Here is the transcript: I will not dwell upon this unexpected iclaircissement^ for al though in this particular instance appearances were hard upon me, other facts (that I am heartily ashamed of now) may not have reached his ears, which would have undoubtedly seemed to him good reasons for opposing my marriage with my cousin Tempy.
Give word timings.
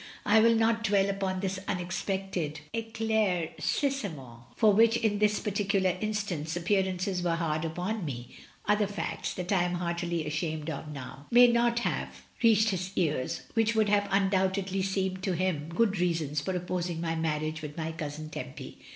I 0.25 0.39
will 0.39 0.55
not 0.55 0.83
dwell 0.83 1.11
upon 1.11 1.41
this 1.41 1.59
unexpected 1.67 2.61
iclaircissement^ 2.73 4.39
for 4.55 4.71
al 4.71 4.75
though 4.77 4.81
in 4.93 5.19
this 5.19 5.39
particular 5.39 5.95
instance 6.01 6.55
appearances 6.55 7.21
were 7.21 7.35
hard 7.35 7.63
upon 7.65 8.03
me, 8.03 8.35
other 8.65 8.87
facts 8.87 9.35
(that 9.35 9.51
I 9.51 9.61
am 9.61 9.75
heartily 9.75 10.25
ashamed 10.25 10.71
of 10.71 10.91
now) 10.91 11.27
may 11.29 11.45
not 11.45 11.77
have 11.81 12.23
reached 12.41 12.69
his 12.69 12.89
ears, 12.95 13.43
which 13.53 13.75
would 13.75 13.89
have 13.89 14.07
undoubtedly 14.09 14.81
seemed 14.81 15.21
to 15.21 15.33
him 15.33 15.69
good 15.69 15.99
reasons 15.99 16.41
for 16.41 16.55
opposing 16.55 16.99
my 16.99 17.13
marriage 17.13 17.61
with 17.61 17.77
my 17.77 17.91
cousin 17.91 18.31
Tempy. 18.31 18.79